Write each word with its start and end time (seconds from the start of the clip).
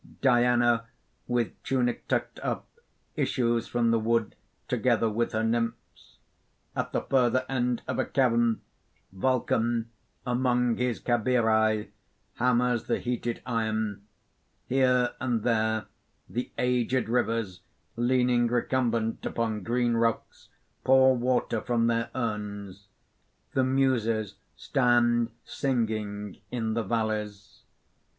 _Diana, 0.19 0.87
with 1.27 1.61
tunic 1.61 2.07
tucked 2.07 2.39
up, 2.39 2.67
issues 3.15 3.67
from 3.67 3.91
the 3.91 3.99
wood 3.99 4.35
together 4.67 5.07
with 5.07 5.33
her 5.33 5.43
nymphs. 5.43 6.17
_At 6.75 6.91
the 6.91 7.03
further 7.03 7.45
end 7.47 7.83
of 7.87 7.99
a 7.99 8.05
cavern, 8.05 8.61
Vulcan 9.11 9.91
among 10.25 10.77
his 10.77 10.99
Cabiri, 10.99 11.91
hammers 12.37 12.85
the 12.85 12.97
heated 12.97 13.43
iron; 13.45 14.01
here 14.65 15.11
and 15.19 15.43
there 15.43 15.85
the 16.27 16.51
aged 16.57 17.07
Rivers 17.07 17.61
leaning 17.95 18.47
recumbent 18.47 19.23
upon 19.23 19.61
green 19.61 19.93
rocks 19.93 20.49
pour 20.83 21.15
water 21.15 21.61
from 21.61 21.85
their 21.85 22.09
urns; 22.15 22.87
the 23.53 23.63
Muses 23.63 24.33
stand 24.55 25.29
singing 25.45 26.37
in 26.49 26.73
the 26.73 26.83
valleys_. 26.83 27.59